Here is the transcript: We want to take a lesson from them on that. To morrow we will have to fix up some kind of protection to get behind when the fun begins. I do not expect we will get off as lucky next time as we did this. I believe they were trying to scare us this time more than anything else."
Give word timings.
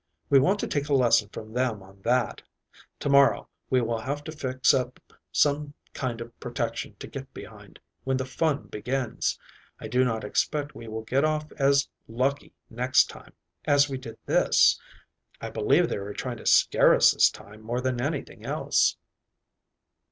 We 0.31 0.39
want 0.39 0.59
to 0.61 0.67
take 0.67 0.89
a 0.89 0.95
lesson 0.95 1.29
from 1.29 1.53
them 1.53 1.83
on 1.83 2.01
that. 2.01 2.41
To 3.01 3.07
morrow 3.09 3.49
we 3.69 3.81
will 3.81 3.99
have 3.99 4.23
to 4.23 4.31
fix 4.31 4.73
up 4.73 4.99
some 5.31 5.75
kind 5.93 6.19
of 6.21 6.39
protection 6.39 6.95
to 6.97 7.05
get 7.05 7.31
behind 7.35 7.79
when 8.03 8.17
the 8.17 8.25
fun 8.25 8.63
begins. 8.65 9.37
I 9.79 9.87
do 9.87 10.03
not 10.03 10.23
expect 10.23 10.73
we 10.73 10.87
will 10.87 11.03
get 11.03 11.23
off 11.23 11.51
as 11.51 11.87
lucky 12.07 12.55
next 12.67 13.11
time 13.11 13.33
as 13.65 13.89
we 13.89 13.99
did 13.99 14.17
this. 14.25 14.81
I 15.39 15.51
believe 15.51 15.87
they 15.87 15.99
were 15.99 16.13
trying 16.15 16.37
to 16.37 16.47
scare 16.47 16.95
us 16.95 17.11
this 17.11 17.29
time 17.29 17.61
more 17.61 17.79
than 17.79 18.01
anything 18.01 18.43
else." 18.43 18.97